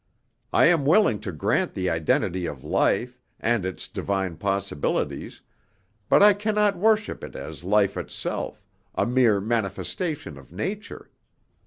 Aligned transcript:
I 0.51 0.65
am 0.65 0.83
willing 0.87 1.19
to 1.19 1.31
grant 1.31 1.75
the 1.75 1.87
identity 1.91 2.47
of 2.47 2.63
life, 2.63 3.21
and 3.39 3.63
its 3.67 3.87
divine 3.87 4.35
possibilities, 4.37 5.41
but 6.09 6.23
I 6.23 6.33
cannot 6.33 6.75
worship 6.75 7.23
it 7.23 7.35
as 7.35 7.63
life 7.63 7.95
itself, 7.95 8.63
a 8.95 9.05
mere 9.05 9.39
manifestation 9.39 10.39
of 10.39 10.51
nature. 10.51 11.11